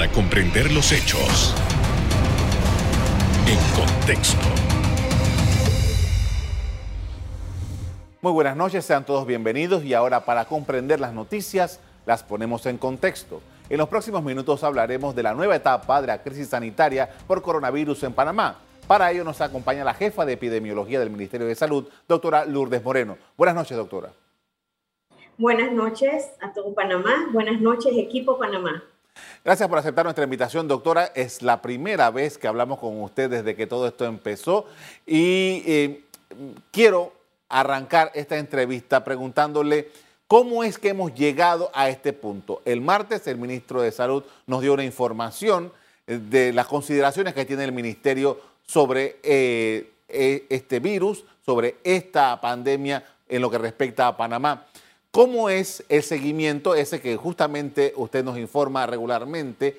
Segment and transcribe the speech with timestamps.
[0.00, 1.54] para comprender los hechos
[3.46, 4.40] en contexto.
[8.22, 12.78] Muy buenas noches, sean todos bienvenidos y ahora para comprender las noticias las ponemos en
[12.78, 13.42] contexto.
[13.68, 18.04] En los próximos minutos hablaremos de la nueva etapa de la crisis sanitaria por coronavirus
[18.04, 18.56] en Panamá.
[18.86, 23.18] Para ello nos acompaña la jefa de epidemiología del Ministerio de Salud, doctora Lourdes Moreno.
[23.36, 24.12] Buenas noches, doctora.
[25.36, 27.28] Buenas noches a todo Panamá.
[27.34, 28.82] Buenas noches, equipo Panamá.
[29.44, 31.12] Gracias por aceptar nuestra invitación, doctora.
[31.14, 34.66] Es la primera vez que hablamos con usted desde que todo esto empezó
[35.06, 36.04] y eh,
[36.70, 37.12] quiero
[37.48, 39.90] arrancar esta entrevista preguntándole
[40.30, 42.62] cómo es que hemos llegado a este punto.
[42.64, 45.72] El martes el ministro de Salud nos dio una información
[46.06, 52.40] eh, de las consideraciones que tiene el ministerio sobre eh, eh, este virus, sobre esta
[52.40, 54.66] pandemia en lo que respecta a Panamá.
[55.10, 59.78] ¿Cómo es el seguimiento ese que justamente usted nos informa regularmente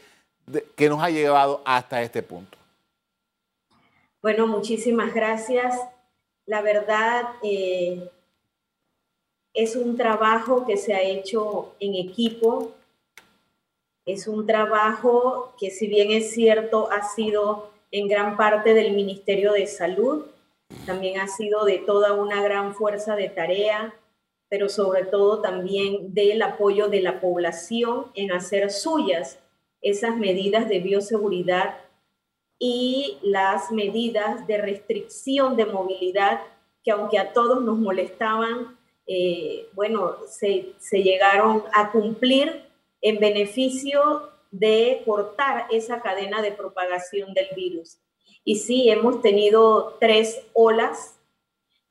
[0.76, 2.58] que nos ha llevado hasta este punto?
[4.22, 5.80] Bueno, muchísimas gracias.
[6.46, 8.10] La verdad, eh,
[9.54, 12.74] es un trabajo que se ha hecho en equipo.
[14.06, 19.54] Es un trabajo que, si bien es cierto, ha sido en gran parte del Ministerio
[19.54, 20.26] de Salud,
[20.86, 23.94] también ha sido de toda una gran fuerza de tarea,
[24.52, 29.40] pero sobre todo también del apoyo de la población en hacer suyas
[29.82, 31.78] esas medidas de bioseguridad
[32.60, 36.42] y las medidas de restricción de movilidad
[36.84, 42.66] que aunque a todos nos molestaban, eh, bueno, se, se llegaron a cumplir
[43.00, 48.00] en beneficio de cortar esa cadena de propagación del virus.
[48.44, 51.21] Y sí, hemos tenido tres olas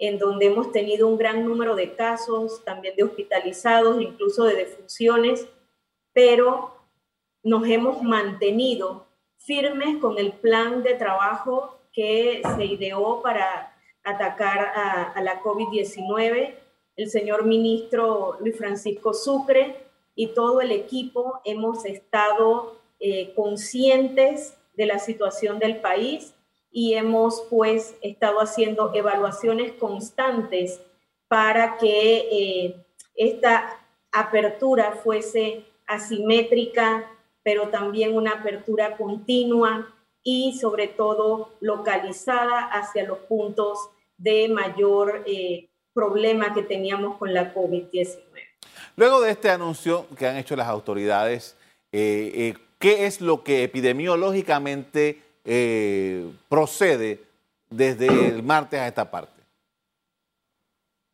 [0.01, 5.47] en donde hemos tenido un gran número de casos, también de hospitalizados, incluso de defunciones,
[6.15, 6.75] pero
[7.43, 9.07] nos hemos mantenido
[9.37, 14.73] firmes con el plan de trabajo que se ideó para atacar
[15.15, 16.55] a, la COVID-19.
[16.97, 19.85] El señor ministro Luis Francisco Sucre
[20.15, 26.35] y todo el equipo hemos estado eh, conscientes de la situación del país
[26.73, 30.81] y hemos pues estado haciendo evaluaciones constantes
[31.29, 32.77] para que eh,
[33.17, 33.79] esta
[34.13, 37.11] apertura fuese asimétrica,
[37.43, 39.89] pero también una apertura continua
[40.23, 47.55] y sobre todo localizada hacia los puntos de mayor eh, problema que teníamos con la
[47.55, 48.21] COVID-19.
[48.97, 51.57] Luego de este anuncio que han hecho las autoridades,
[51.91, 57.21] eh, ¿qué es lo que epidemiológicamente eh, procede
[57.69, 59.41] desde el martes a esta parte?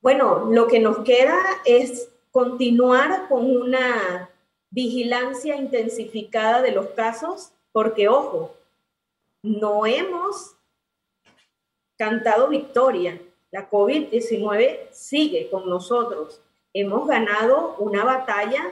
[0.00, 4.30] Bueno, lo que nos queda es continuar con una
[4.70, 8.54] vigilancia intensificada de los casos, porque ojo,
[9.42, 10.54] no hemos
[11.96, 13.20] cantado victoria.
[13.50, 16.40] La COVID-19 sigue con nosotros.
[16.72, 18.62] Hemos ganado una batalla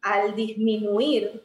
[0.00, 1.42] al disminuir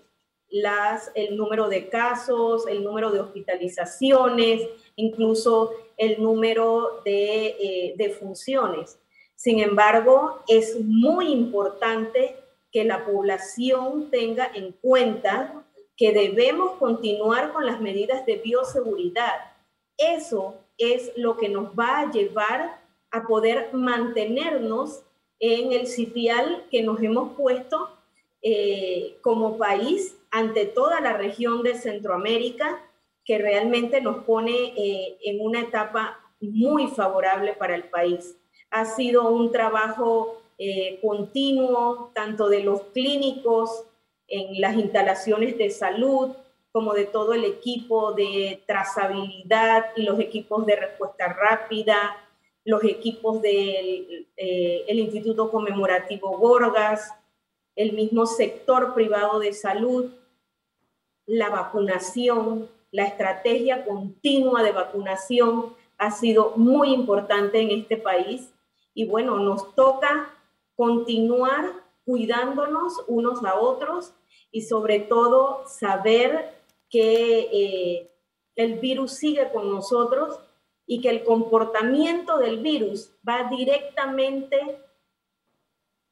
[0.49, 4.61] las, el número de casos, el número de hospitalizaciones,
[4.95, 8.99] incluso el número de, eh, funciones.
[9.35, 12.37] Sin embargo, es muy importante
[12.71, 15.63] que la población tenga en cuenta
[15.95, 19.53] que debemos continuar con las medidas de bioseguridad.
[19.97, 22.79] Eso es lo que nos va a llevar
[23.11, 25.01] a poder mantenernos
[25.39, 27.89] en el sitial que nos hemos puesto
[28.41, 32.81] eh, como país ante toda la región de Centroamérica,
[33.23, 38.37] que realmente nos pone eh, en una etapa muy favorable para el país.
[38.69, 43.85] Ha sido un trabajo eh, continuo, tanto de los clínicos
[44.27, 46.35] en las instalaciones de salud,
[46.71, 52.17] como de todo el equipo de trazabilidad y los equipos de respuesta rápida,
[52.65, 57.13] los equipos del eh, Instituto Conmemorativo Gorgas,
[57.77, 60.11] el mismo sector privado de salud,
[61.27, 68.51] la vacunación, la estrategia continua de vacunación ha sido muy importante en este país.
[68.93, 70.33] Y bueno, nos toca
[70.75, 71.71] continuar
[72.03, 74.13] cuidándonos unos a otros
[74.51, 76.57] y sobre todo saber
[76.89, 78.11] que eh,
[78.55, 80.39] el virus sigue con nosotros
[80.87, 84.79] y que el comportamiento del virus va directamente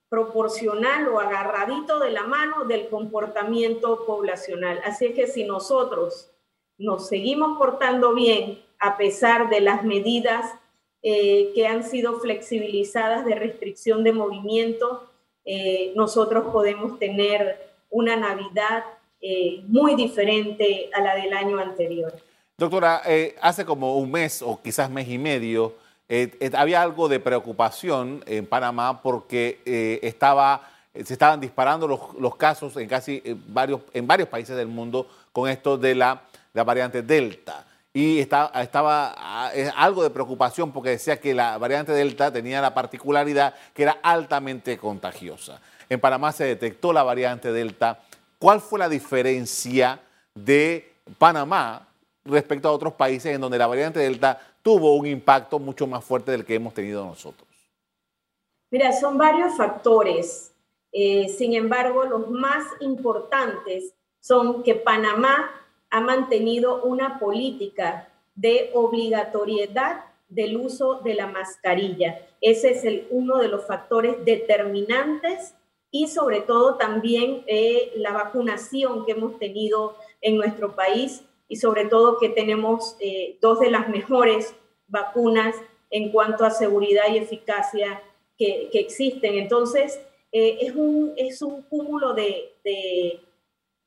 [0.09, 4.79] proporcional o agarradito de la mano del comportamiento poblacional.
[4.85, 6.31] Así es que si nosotros
[6.77, 10.53] nos seguimos portando bien a pesar de las medidas
[11.01, 15.09] eh, que han sido flexibilizadas de restricción de movimiento,
[15.45, 18.83] eh, nosotros podemos tener una Navidad
[19.21, 22.13] eh, muy diferente a la del año anterior.
[22.57, 23.01] Doctora,
[23.41, 25.73] hace como un mes o quizás mes y medio,
[26.09, 32.87] eh, había algo de preocupación en Panamá porque estaba, se estaban disparando los, casos en
[32.87, 36.21] casi varios, en varios países del mundo con esto de la,
[36.53, 37.65] la variante Delta
[37.95, 42.73] y estaba, estaba ah, algo de preocupación porque decía que la variante Delta tenía la
[42.73, 45.61] particularidad que era altamente contagiosa.
[45.87, 47.99] En Panamá se detectó la variante Delta.
[48.37, 50.01] ¿Cuál fue la diferencia
[50.33, 51.87] de Panamá
[52.25, 56.31] respecto a otros países en donde la variante Delta tuvo un impacto mucho más fuerte
[56.31, 57.47] del que hemos tenido nosotros?
[58.71, 60.55] Mira, son varios factores.
[60.91, 65.51] Eh, sin embargo, los más importantes son que Panamá
[65.91, 72.19] ha mantenido una política de obligatoriedad del uso de la mascarilla.
[72.41, 75.53] Ese es el, uno de los factores determinantes
[75.91, 81.85] y sobre todo también eh, la vacunación que hemos tenido en nuestro país y sobre
[81.85, 84.55] todo que tenemos eh, dos de las mejores
[84.87, 85.55] vacunas
[85.89, 88.01] en cuanto a seguridad y eficacia
[88.37, 89.35] que, existen.
[89.35, 89.99] Entonces,
[90.31, 92.53] eh, es, un, es un cúmulo de,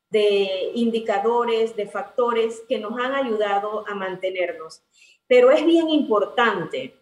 [0.09, 4.81] de indicadores, de factores que nos han ayudado a mantenernos.
[5.27, 6.95] Pero es bien importante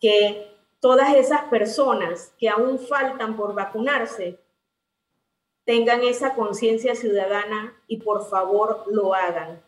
[0.00, 0.50] que
[0.80, 4.38] todas esas personas que aún faltan por vacunarse
[5.64, 9.62] tengan esa conciencia ciudadana y por favor lo hagan.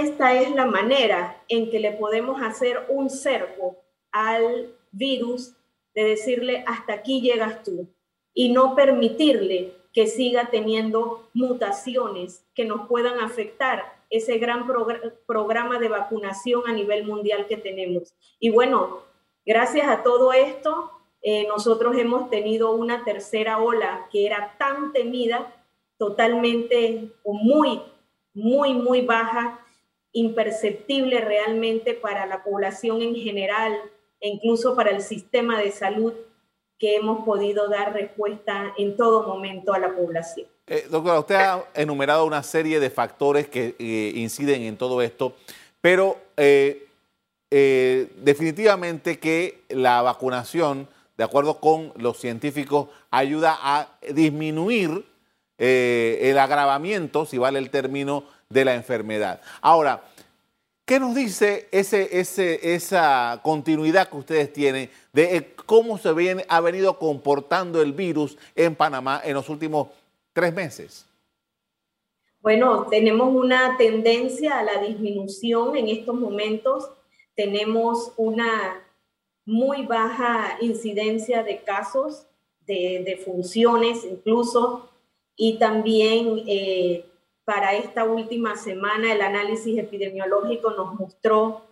[0.00, 3.76] Esta es la manera en que le podemos hacer un cerco
[4.10, 5.54] al virus
[5.94, 7.86] de decirle hasta aquí llegas tú
[8.32, 14.66] y no permitirle que siga teniendo mutaciones que nos puedan afectar ese gran
[15.26, 18.14] programa de vacunación a nivel mundial que tenemos.
[18.40, 19.02] Y bueno,
[19.44, 20.90] gracias a todo esto,
[21.20, 25.54] eh, nosotros hemos tenido una tercera ola que era tan temida,
[25.98, 27.82] totalmente muy,
[28.32, 29.61] muy, muy baja,
[30.12, 33.78] imperceptible realmente para la población en general
[34.20, 36.12] e incluso para el sistema de salud
[36.78, 40.48] que hemos podido dar respuesta en todo momento a la población.
[40.66, 45.34] Eh, doctora, usted ha enumerado una serie de factores que eh, inciden en todo esto,
[45.80, 46.88] pero eh,
[47.50, 55.04] definitivamente que la vacunación, de acuerdo con los científicos, ayuda a disminuir
[55.62, 59.40] el agravamiento, si vale el término, de la enfermedad.
[59.60, 60.02] Ahora,
[60.84, 66.98] ¿Qué nos dice esa continuidad que ustedes tienen de eh, cómo se viene, ha venido
[66.98, 69.88] comportando el virus en Panamá en los últimos
[70.32, 71.06] tres meses?
[72.42, 76.90] Bueno, tenemos una tendencia a la disminución en estos momentos.
[77.36, 78.82] Tenemos una
[79.44, 82.26] muy baja incidencia de casos,
[82.66, 84.88] de, funciones incluso,
[85.36, 87.06] y también eh,
[87.44, 91.62] para esta última semana el análisis epidemiológico nos mostró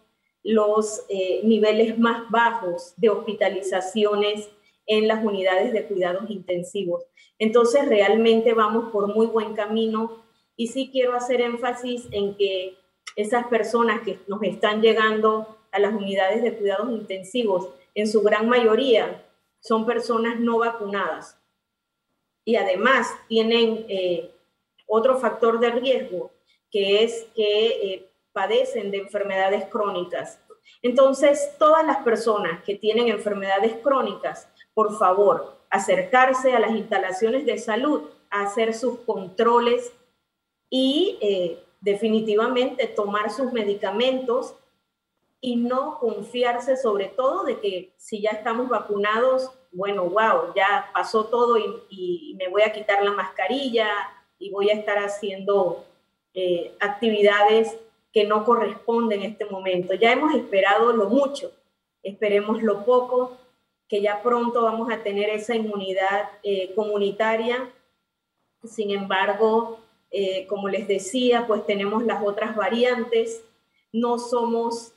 [0.43, 4.49] los eh, niveles más bajos de hospitalizaciones
[4.87, 7.05] en las unidades de cuidados intensivos.
[7.39, 10.25] Entonces, realmente vamos por muy buen camino
[10.57, 12.77] y sí quiero hacer énfasis en que
[13.17, 18.49] esas personas que nos están llegando a las unidades de cuidados intensivos, en su gran
[18.49, 19.25] mayoría
[19.61, 21.40] son personas no vacunadas
[22.51, 24.35] y además tienen eh,
[24.89, 26.33] otro factor de riesgo,
[26.69, 30.41] que es que eh, padecen de enfermedades crónicas.
[30.83, 37.57] Entonces, todas las personas que tienen enfermedades crónicas, por favor, acercarse a las instalaciones de
[37.59, 39.93] salud, hacer sus controles
[40.69, 44.57] y eh, definitivamente tomar sus medicamentos
[45.41, 51.27] y no confiarse sobre todo de que si ya estamos vacunados, bueno, wow, ya pasó
[51.27, 53.87] todo y, me voy a quitar la mascarilla,
[54.41, 55.85] y voy a estar haciendo
[56.33, 57.77] eh, actividades
[58.13, 59.95] que no corresponden en este momento.
[59.95, 61.53] Ya hemos esperado lo mucho,
[62.03, 63.37] esperemos lo poco,
[63.87, 67.71] que ya pronto vamos a tener esa inmunidad eh, comunitaria.
[68.65, 69.79] Sin embargo,
[70.11, 73.45] eh, como les decía, pues tenemos las otras variantes.
[73.93, 74.95] No somos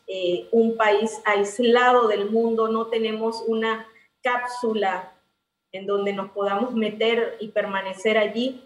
[0.52, 3.88] un país aislado del mundo, no tenemos una
[4.24, 5.12] cápsula
[5.72, 8.64] en donde nos podamos meter y permanecer allí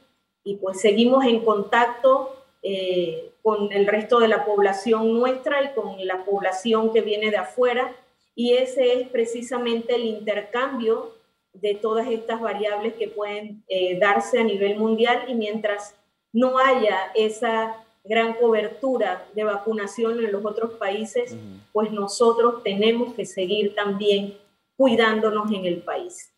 [0.48, 6.06] y pues seguimos en contacto eh, con el resto de la población nuestra y con
[6.08, 7.94] la población que viene de afuera.
[8.34, 11.14] Y ese es precisamente el intercambio
[11.52, 15.26] de todas estas variables que pueden eh, darse a nivel mundial.
[15.28, 15.96] Y mientras
[16.32, 21.36] no haya esa gran cobertura de vacunación en los otros países,
[21.74, 24.38] pues nosotros tenemos que seguir también
[24.78, 26.32] cuidándonos en el país.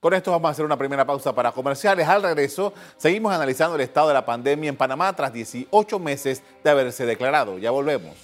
[0.00, 2.06] Con esto vamos a hacer una primera pausa para comerciales.
[2.06, 6.68] Al regreso, seguimos analizando el estado de la pandemia en Panamá tras 18 meses de
[6.68, 7.56] haberse declarado.
[7.56, 8.14] Ya volvemos.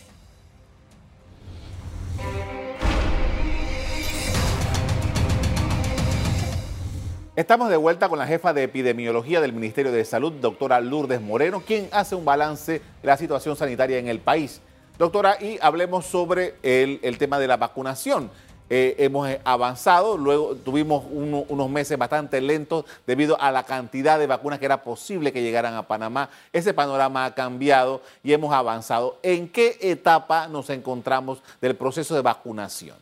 [7.34, 11.62] Estamos de vuelta con la jefa de epidemiología del Ministerio de Salud, doctora Lourdes Moreno,
[11.66, 14.60] quien hace un balance de la situación sanitaria en el país.
[14.98, 18.30] Doctora, y hablemos sobre el, el tema de la vacunación.
[18.72, 24.28] Eh, hemos eh, avanzado, luego tuvimos unos meses bastante lentos debido a la cantidad de
[24.28, 26.30] vacunas que era posible que llegaran a Panamá.
[26.52, 29.18] Ese panorama ha cambiado y hemos avanzado.
[29.24, 32.96] ¿En qué etapa nos encontramos del proceso de vacunación?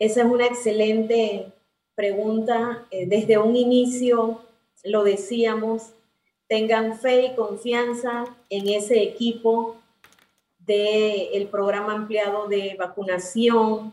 [0.00, 1.52] Esa es una excelente
[1.94, 2.84] pregunta.
[2.90, 4.42] Eh, desde un inicio
[4.82, 5.92] lo decíamos,
[6.48, 9.76] tengan fe y confianza en ese equipo
[10.68, 13.92] del programa ampliado de vacunación,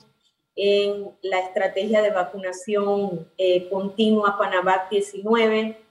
[0.56, 5.82] en la estrategia de vacunación eh, continua Panavac 19.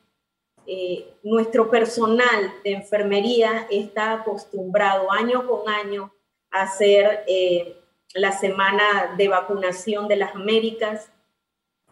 [0.66, 6.12] Eh, nuestro personal de enfermería está acostumbrado año con año
[6.50, 7.76] a hacer eh,
[8.14, 11.10] la semana de vacunación de las Américas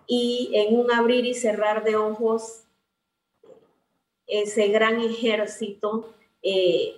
[0.07, 2.65] y en un abrir y cerrar de ojos,
[4.27, 6.15] ese gran ejército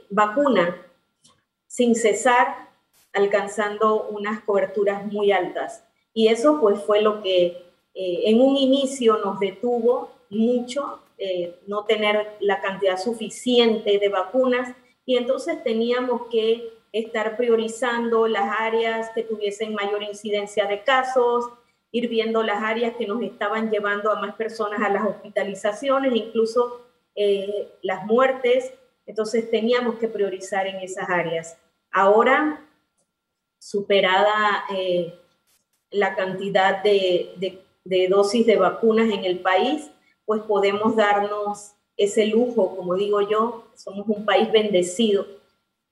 [0.08, 0.84] vacuna
[1.74, 2.68] sin cesar,
[3.12, 5.82] alcanzando unas coberturas muy altas.
[6.12, 7.46] Y eso pues fue lo que
[7.94, 14.72] eh, en un inicio nos detuvo mucho, eh, no tener la cantidad suficiente de vacunas
[15.04, 21.46] y entonces teníamos que estar priorizando las áreas que tuviesen mayor incidencia de casos,
[21.90, 26.82] ir viendo las áreas que nos estaban llevando a más personas a las hospitalizaciones, incluso
[27.16, 28.72] eh, las muertes.
[29.06, 31.58] Entonces teníamos que priorizar en esas áreas.
[31.96, 32.60] Ahora,
[33.60, 35.14] superada eh,
[35.92, 37.62] la cantidad de,
[38.10, 39.88] dosis de vacunas en el país,
[40.26, 45.24] pues podemos darnos ese lujo, como digo yo, somos un país bendecido,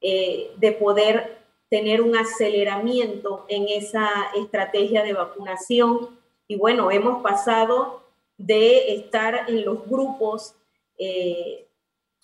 [0.01, 6.19] eh, de poder tener un aceleramiento en esa estrategia de vacunación.
[6.49, 8.03] Y bueno, hemos pasado
[8.37, 10.57] de estar en los grupos
[10.99, 11.69] eh,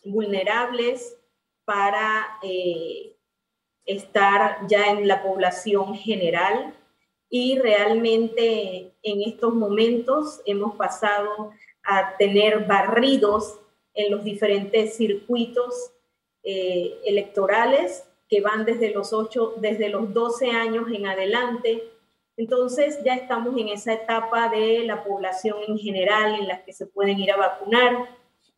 [0.03, 1.17] vulnerables
[1.65, 2.41] para
[3.89, 6.75] estar ya en la población general
[7.31, 11.53] y realmente en estos momentos hemos pasado
[11.83, 13.59] a tener barridos
[13.95, 15.91] en los diferentes circuitos
[16.43, 21.83] eh, electorales que van desde los 8, desde los 12 años en adelante.
[22.37, 26.87] Entonces ya estamos en esa etapa de la población en general en la que se
[26.87, 28.07] pueden ir a vacunar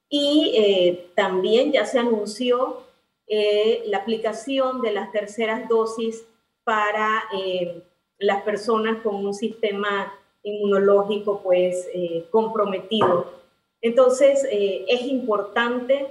[0.08, 2.89] y eh, también ya se anunció
[3.32, 6.26] eh, la aplicación de las terceras dosis
[6.64, 7.80] para eh,
[8.18, 13.32] las personas con un sistema inmunológico pues eh, comprometido.
[13.80, 16.08] Entonces es importante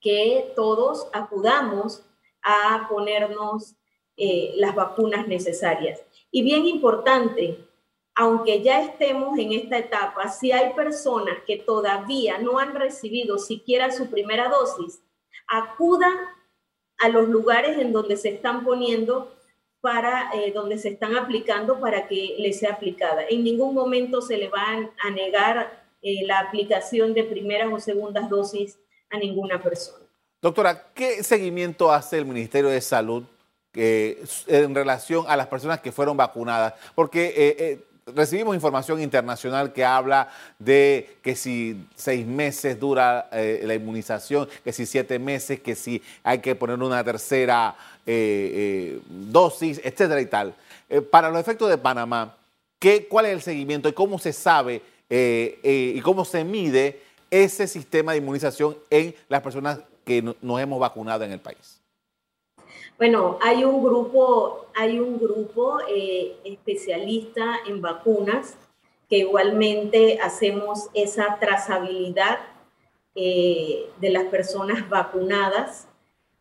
[0.00, 2.02] que todos acudamos
[2.42, 3.74] a ponernos
[4.16, 6.00] las vacunas necesarias.
[6.32, 7.58] Y bien importante,
[8.14, 13.92] aunque ya estemos en esta etapa, si hay personas que todavía no han recibido siquiera
[13.92, 15.00] su primera dosis,
[15.48, 16.08] acuda
[16.98, 19.34] a los lugares en donde se están poniendo
[19.80, 23.22] para eh, donde se están aplicando para que le sea aplicada.
[23.28, 24.64] En ningún momento se le va
[25.02, 28.78] a negar eh, la aplicación de primeras o segundas dosis
[29.10, 30.04] a ninguna persona.
[30.42, 33.24] Doctora, ¿qué seguimiento hace el Ministerio de Salud
[33.74, 36.74] eh, en relación a las personas que fueron vacunadas?
[36.94, 37.80] Porque
[38.14, 44.72] recibimos información internacional que habla de que si seis meses dura eh, la inmunización, que
[44.72, 50.26] si siete meses, que si hay que poner una tercera eh, eh, dosis, etcétera y
[50.26, 50.54] tal.
[51.10, 52.36] para los efectos de Panamá,
[52.78, 57.00] ¿qué, ¿cuál es el seguimiento y cómo se sabe y cómo se mide
[57.30, 61.77] ese sistema de inmunización en las personas que nos hemos vacunado en el país?
[62.98, 68.56] Bueno, hay un grupo, hay un grupo eh, especialista en vacunas
[69.08, 72.40] que igualmente hacemos esa trazabilidad
[73.14, 75.86] eh, de las personas vacunadas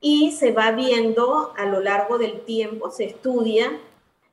[0.02, 3.80] y se va viendo a lo largo del tiempo, se estudia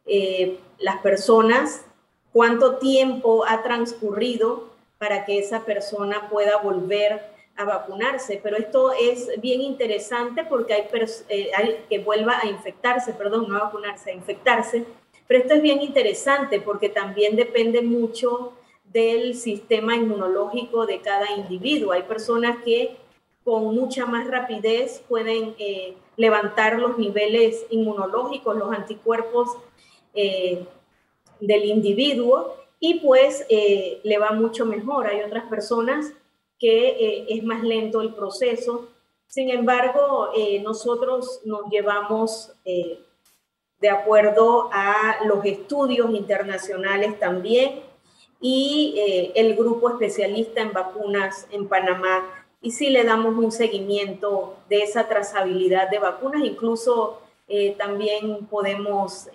[0.07, 1.85] eh, las personas,
[2.33, 9.30] cuánto tiempo ha transcurrido para que esa persona pueda volver a vacunarse, pero esto es
[9.40, 10.88] bien interesante porque hay,
[11.28, 14.84] eh, que vuelva a infectarse, perdón, no a vacunarse, a infectarse,
[15.26, 18.52] pero esto es bien interesante porque también depende mucho
[18.84, 21.92] del sistema inmunológico de cada individuo.
[21.92, 22.96] Hay personas que
[23.44, 29.56] con mucha más rapidez pueden eh, levantar los niveles inmunológicos, los anticuerpos
[30.14, 30.64] eh,
[31.40, 35.06] del individuo y pues eh, le va mucho mejor.
[35.06, 36.12] Hay otras personas
[36.64, 38.88] que eh, es más lento el proceso.
[39.26, 47.83] Sin embargo, eh, nosotros nos llevamos de acuerdo a los estudios internacionales también
[48.40, 52.25] y el grupo especialista en vacunas en Panamá.
[52.62, 57.21] Y sí le damos un seguimiento de esa trazabilidad de vacunas, incluso
[57.76, 59.28] también podemos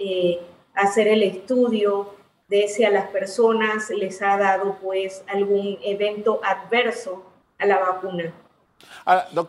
[0.74, 2.07] hacer el estudio
[2.50, 7.24] de si a las personas les ha dado pues algún evento adverso
[7.60, 8.34] a la vacuna.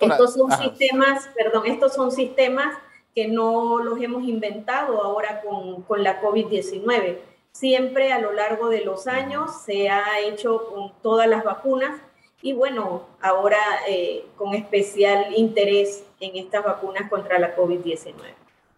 [0.01, 2.77] estos son sistemas, perdón, estos son sistemas
[3.15, 7.19] que no los hemos inventado ahora con, con la COVID-19.
[7.53, 12.01] Siempre a lo largo de los años se ha hecho con todas las vacunas
[12.43, 18.15] y bueno, ahora eh, con especial interés en estas vacunas contra la COVID-19.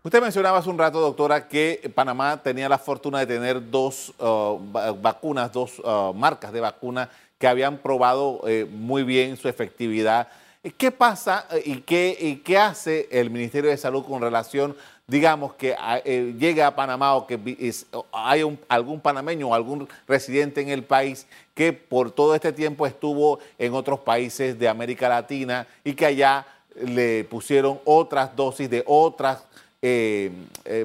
[0.04, 4.58] Usted mencionaba hace un rato, doctora, que Panamá tenía la fortuna de tener dos uh,
[5.00, 10.26] vacunas, dos uh, marcas de vacuna que habían probado eh, muy bien su efectividad.
[10.76, 15.76] ¿Qué pasa eh, y qué, qué, hace el Ministerio de Salud con relación, digamos, que
[16.04, 17.38] eh, llega a Panamá o que
[18.10, 23.38] hay algún panameño o algún residente en el país que por todo este tiempo estuvo
[23.56, 26.44] en otros países de América Latina y que allá
[26.74, 29.44] le pusieron otras dosis de otras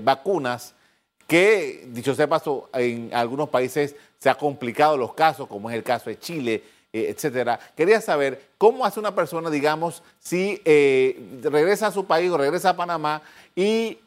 [0.02, 0.74] vacunas
[1.28, 5.84] que, dicho sea paso, en algunos países se ha complicado los casos, como es el
[5.84, 7.60] caso de Chile, eh, etcétera.
[7.76, 10.62] Quería saber cómo hace una persona, digamos, si
[11.44, 13.22] regresa a su país o regresa a Panamá
[13.56, 14.00] y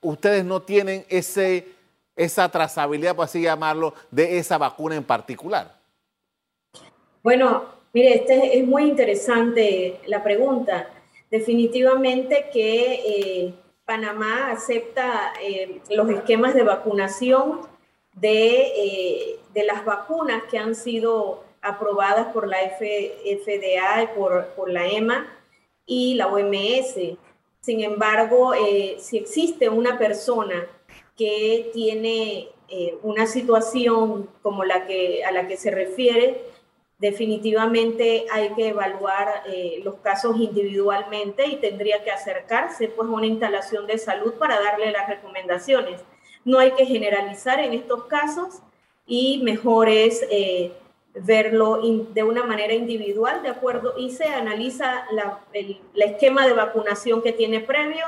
[0.00, 1.68] ustedes no tienen ese,
[2.14, 5.76] esa trazabilidad, por así llamarlo, de esa vacuna en particular.
[7.22, 10.88] Bueno, mire, este es muy interesante la pregunta.
[11.30, 13.52] Definitivamente que
[13.86, 17.60] Panamá acepta eh, los esquemas de vacunación
[18.20, 25.26] eh, de, las vacunas que han sido aprobadas por la FDA y por, la EMA
[25.86, 27.16] y la OMS.
[27.60, 30.66] Sin embargo, eh, si existe una persona
[31.16, 32.48] que tiene
[33.02, 36.42] una situación como la que, a la que se refiere,
[36.98, 43.26] definitivamente hay que evaluar eh, los casos individualmente y tendría que acercarse pues a una
[43.26, 46.00] instalación de salud para darle las recomendaciones.
[46.44, 48.60] No hay que generalizar en estos casos
[49.06, 50.72] y mejor es eh,
[51.14, 53.94] verlo de una manera individual, ¿de acuerdo?
[53.98, 58.04] Y se analiza la, el esquema de vacunación que tiene previo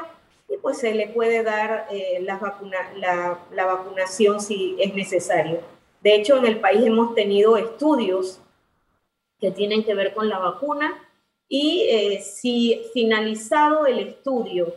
[0.48, 5.60] y pues se le puede dar eh, la, vacuna, la, la vacunación si es necesario.
[6.00, 8.40] De hecho, en el país hemos tenido estudios
[9.40, 11.02] que tienen que ver con la vacuna.
[11.48, 14.74] Y eh, si finalizado el estudio,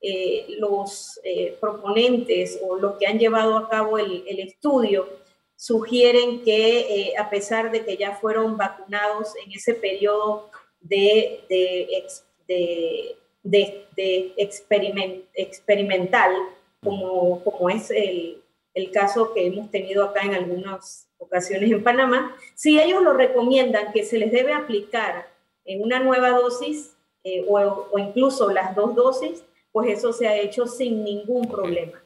[0.00, 5.08] eh, los eh, proponentes o los que han llevado a cabo el, estudio
[5.56, 10.50] sugieren que a pesar de que ya fueron vacunados en ese periodo
[10.80, 16.34] de, de, de, experimental,
[16.82, 18.42] como, como es el,
[18.74, 23.92] el caso que hemos tenido acá en algunos ocasiones en Panamá, si ellos lo recomiendan
[23.92, 25.28] que se les debe aplicar
[25.64, 30.66] en una nueva dosis eh, o, incluso las dos dosis, pues eso se ha hecho
[30.66, 32.00] sin ningún problema.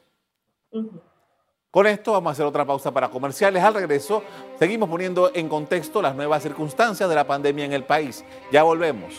[1.71, 3.63] Con esto vamos a hacer otra pausa para comerciales.
[3.63, 4.23] Al regreso,
[4.57, 8.25] seguimos poniendo en contexto las nuevas circunstancias de la pandemia en el país.
[8.51, 9.13] Ya volvemos.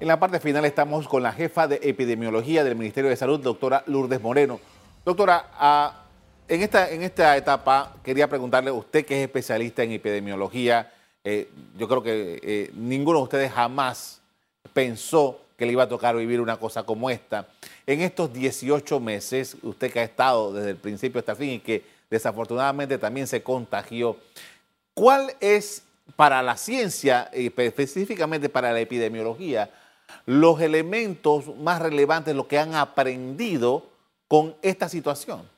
[0.00, 3.84] En la parte final estamos con la jefa de epidemiología del Ministerio de Salud, doctora
[3.86, 4.58] Lourdes Moreno.
[5.04, 6.04] Doctora, ah,
[6.48, 10.90] en, esta, en esta etapa quería preguntarle, usted que es especialista en epidemiología,
[11.22, 14.22] eh, yo creo que eh, ninguno de ustedes jamás
[14.72, 17.48] pensó que le iba a tocar vivir una cosa como esta.
[17.86, 21.58] En estos 18 meses, usted que ha estado desde el principio hasta el fin y
[21.58, 24.16] que desafortunadamente también se contagió,
[24.94, 25.82] ¿cuál es
[26.16, 29.70] para la ciencia, específicamente para la epidemiología,
[30.26, 33.84] los elementos más relevantes, lo que han aprendido
[34.28, 35.48] con esta situación?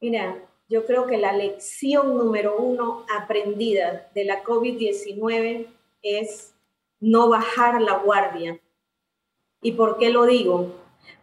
[0.00, 0.36] Mira,
[0.68, 5.66] yo creo que la lección número uno aprendida de la COVID-19
[6.02, 6.54] es
[7.00, 8.60] no bajar la guardia.
[9.62, 10.72] ¿Y por qué lo digo?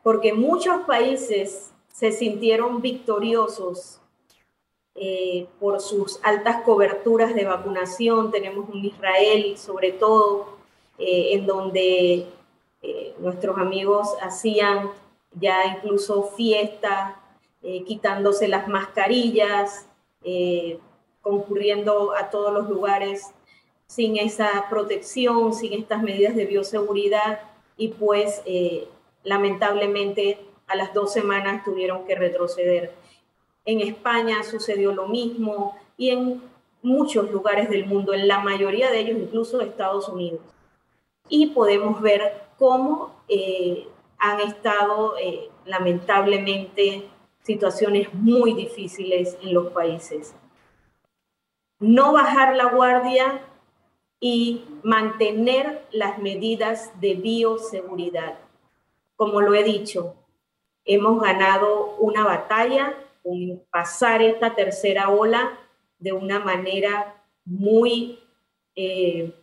[0.04, 4.02] Porque muchos países se sintieron victoriosos
[4.96, 8.32] eh, por sus altas coberturas de vacunación.
[8.32, 10.55] Tenemos un Israel, sobre todo,
[10.98, 12.26] eh, en donde
[12.82, 14.90] eh, nuestros amigos hacían
[15.34, 17.16] ya incluso fiestas,
[17.62, 19.88] eh, quitándose las mascarillas,
[21.22, 23.32] concurriendo a todos los lugares
[23.86, 27.42] sin esa protección, sin estas medidas de bioseguridad.
[27.78, 28.42] y pues
[29.24, 32.94] lamentablemente a las dos semanas tuvieron que retroceder.
[33.66, 36.42] En España sucedió lo mismo y en
[36.82, 40.42] muchos lugares del mundo, en la mayoría de ellos, incluso Estados Unidos.
[41.28, 47.10] Y podemos ver cómo eh, han estado eh, lamentablemente
[47.44, 50.36] situaciones muy difíciles en los países.
[51.80, 53.42] No bajar la guardia
[54.20, 58.40] y mantener las medidas de bioseguridad.
[59.16, 60.16] Como lo he dicho,
[60.86, 65.60] hemos ganado una batalla con pasar esta tercera ola
[66.00, 68.20] de una manera muy
[68.76, 69.34] eh,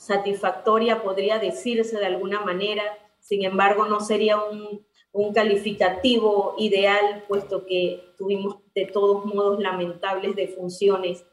[0.00, 2.82] satisfactoria, podría decirse de alguna manera.
[3.20, 4.88] Sin embargo, no sería un,
[5.34, 11.24] calificativo ideal, puesto que tuvimos de todos modos lamentables defunciones.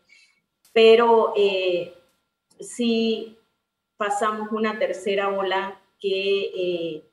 [0.73, 1.93] Pero eh,
[2.59, 3.37] sí
[3.95, 7.03] pasamos una tercera ola que eh,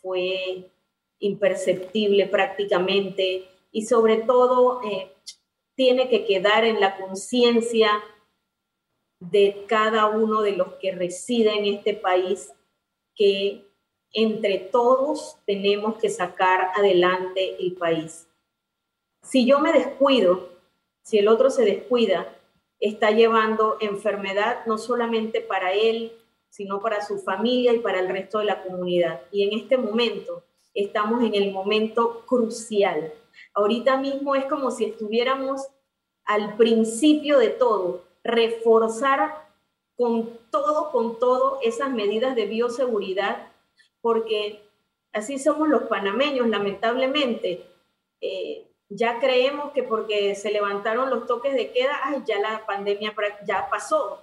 [0.00, 0.70] fue
[1.18, 5.12] imperceptible prácticamente y sobre todo eh,
[5.74, 7.90] tiene que quedar en la conciencia
[9.30, 12.52] de cada uno de los que residen en este país
[13.14, 13.64] que
[14.12, 18.28] entre todos tenemos que sacar adelante el país.
[19.22, 20.50] Si yo me descuido,
[21.02, 22.36] si el otro se descuida,
[22.80, 26.12] está llevando enfermedad no solamente para él,
[26.48, 29.22] sino para su familia y para el resto de la comunidad.
[29.32, 33.12] Y en este momento estamos en el momento crucial.
[33.54, 35.66] Ahorita mismo es como si estuviéramos
[36.24, 39.46] al principio de todo, reforzar
[39.96, 43.52] con todo, con todo esas medidas de bioseguridad,
[44.00, 44.62] porque
[45.12, 47.64] así somos los panameños, lamentablemente.
[48.20, 53.14] Eh, ya creemos que porque se levantaron los toques de queda, ay, ya la pandemia
[53.46, 54.22] ya pasó.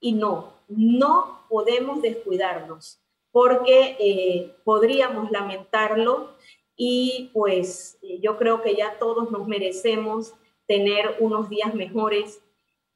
[0.00, 3.00] Y no, no podemos descuidarnos
[3.36, 6.30] porque eh, podríamos lamentarlo
[6.74, 10.32] y pues eh, yo creo que ya todos nos merecemos
[10.66, 12.40] tener unos días mejores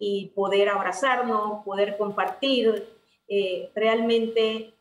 [0.01, 2.89] y poder abrazarnos, poder compartir.
[3.29, 4.75] Eh, realmente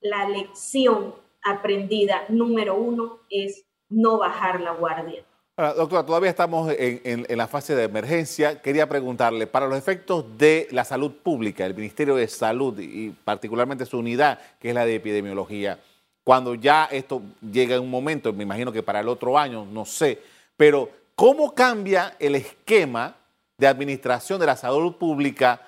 [0.00, 5.24] la lección aprendida número uno es no bajar la guardia.
[5.56, 8.60] Doctora, todavía estamos en, la fase de emergencia.
[8.60, 13.86] Quería preguntarle, para los efectos de la salud pública, el Ministerio de Salud y particularmente
[13.86, 15.78] su unidad, que es la de epidemiología,
[16.22, 19.86] cuando ya esto llega en un momento, me imagino que para el otro año, no
[19.86, 20.20] sé,
[20.58, 23.16] pero ¿cómo cambia el esquema
[23.58, 25.60] de administración de la salud pública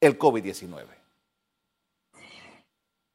[0.00, 0.86] el COVID-19?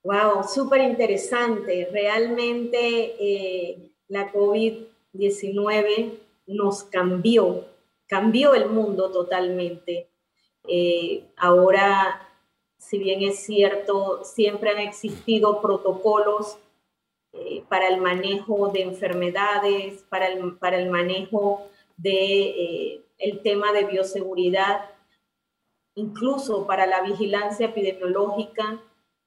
[0.04, 1.90] Wow, súper interesante.
[1.92, 7.66] Realmente eh, la COVID-19 19 nos cambió,
[8.08, 10.10] cambió el mundo totalmente.
[10.68, 12.28] Eh, ahora,
[12.78, 16.58] si bien es cierto, siempre han existido protocolos
[17.32, 23.86] eh, para el manejo de enfermedades, para el, para el manejo de el tema de
[23.86, 24.90] bioseguridad,
[25.96, 28.82] incluso para la vigilancia epidemiológica,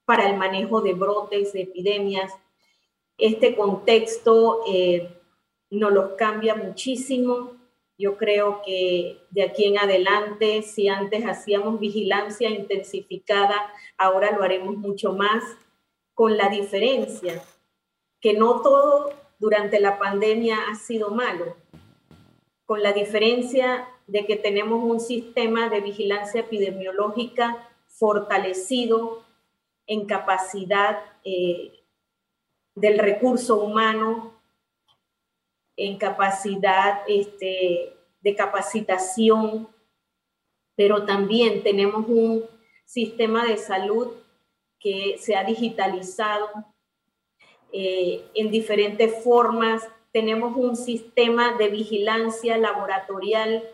[0.05, 2.33] para el manejo de brotes, de epidemias.
[3.17, 4.61] Este contexto
[5.69, 7.53] nos los cambia muchísimo.
[7.97, 14.77] Yo creo que de aquí en adelante, si antes hacíamos vigilancia intensificada, ahora lo haremos
[14.77, 15.43] mucho más,
[16.13, 17.43] con la diferencia
[18.19, 21.55] que no todo durante la pandemia ha sido malo,
[22.67, 29.23] con la diferencia de que tenemos un sistema de vigilancia epidemiológica fortalecido
[29.87, 31.71] en capacidad eh,
[32.75, 34.33] del recurso humano,
[35.77, 39.69] en capacidad este, de capacitación,
[40.75, 42.43] pero también tenemos un
[42.85, 44.13] sistema de salud
[44.79, 46.49] que se ha digitalizado
[47.71, 49.87] eh, en diferentes formas.
[50.17, 53.69] Tenemos un sistema de vigilancia laboratorial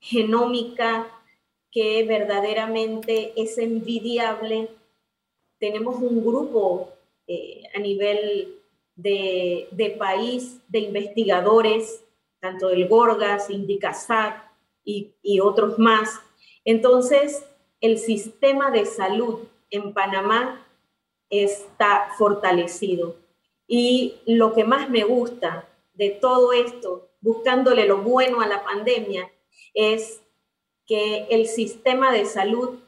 [0.00, 1.06] genómica
[1.70, 4.70] que verdaderamente es envidiable.
[5.60, 6.94] Tenemos un grupo
[7.28, 8.56] eh, a nivel
[8.96, 12.04] de, país de investigadores,
[12.40, 14.34] tanto del Gorgas, Indicasat
[14.84, 16.20] y, y otros más.
[16.64, 17.44] Entonces,
[17.80, 20.66] el sistema de salud en Panamá
[21.30, 23.14] está fortalecido.
[23.68, 25.67] Y lo que más me gusta
[25.98, 29.30] de todo esto, buscándole lo bueno a la pandemia,
[29.74, 30.22] es
[30.86, 32.78] que el sistema de salud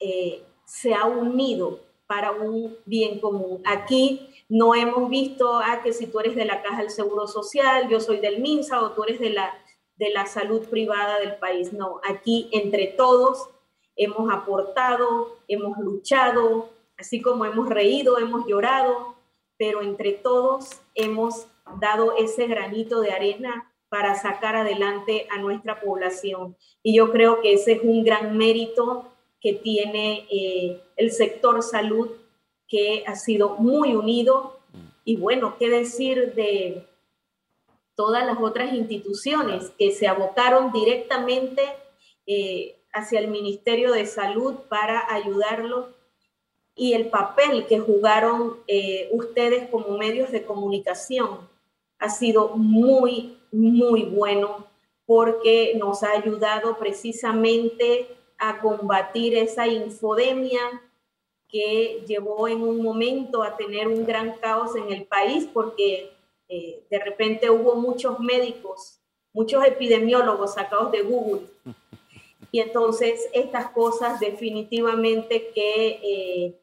[0.00, 3.62] eh, se ha unido para un bien común.
[3.64, 7.88] Aquí no hemos visto ah, que si tú eres de la Caja del Seguro Social,
[7.88, 9.54] yo soy del MINSA o tú eres de la,
[9.96, 11.72] de la salud privada del país.
[11.72, 13.48] No, aquí entre todos
[13.96, 16.68] hemos aportado, hemos luchado,
[16.98, 19.14] así como hemos reído, hemos llorado,
[19.56, 21.46] pero entre todos hemos
[21.80, 26.56] dado ese granito de arena para sacar adelante a nuestra población.
[26.82, 32.10] Y yo creo que ese es un gran mérito que tiene eh, el sector salud,
[32.66, 34.58] que ha sido muy unido.
[35.04, 36.86] Y bueno, ¿qué decir de
[37.94, 41.62] todas las otras instituciones que se abocaron directamente
[42.26, 45.86] eh, hacia el Ministerio de Salud para ayudarlos
[46.74, 51.53] y el papel que jugaron eh, ustedes como medios de comunicación
[52.04, 54.66] ha sido muy, muy bueno
[55.06, 60.60] porque nos ha ayudado precisamente a combatir esa infodemia
[61.48, 66.12] que llevó en un momento a tener un gran caos en el país porque
[66.48, 69.00] eh, de repente hubo muchos médicos,
[69.32, 71.46] muchos epidemiólogos sacados de Google.
[72.52, 76.60] Y entonces estas cosas definitivamente que eh,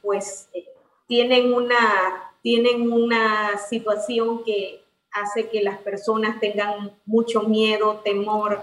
[0.00, 0.66] pues eh,
[1.06, 8.60] tienen, una, tienen una situación que hace que las personas tengan mucho miedo, temor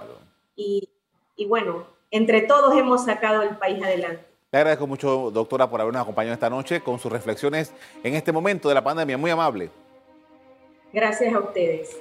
[0.55, 0.89] y,
[1.35, 4.23] y bueno, entre todos hemos sacado el país adelante.
[4.51, 8.69] Le agradezco mucho, doctora, por habernos acompañado esta noche con sus reflexiones en este momento
[8.69, 9.17] de la pandemia.
[9.17, 9.69] Muy amable.
[10.93, 11.97] Gracias a ustedes.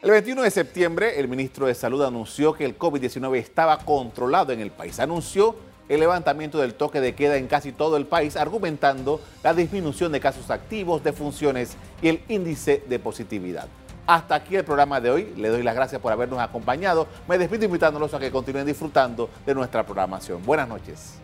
[0.00, 4.60] El 21 de septiembre, el ministro de Salud anunció que el COVID-19 estaba controlado en
[4.60, 5.00] el país.
[5.00, 5.56] Anunció
[5.88, 10.20] el levantamiento del toque de queda en casi todo el país, argumentando la disminución de
[10.20, 13.68] casos activos, de funciones y el índice de positividad.
[14.06, 15.34] Hasta aquí el programa de hoy.
[15.36, 17.06] Le doy las gracias por habernos acompañado.
[17.28, 20.42] Me despido invitándolos a que continúen disfrutando de nuestra programación.
[20.46, 21.18] Buenas noches.